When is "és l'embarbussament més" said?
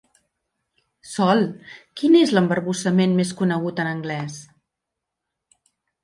2.21-3.33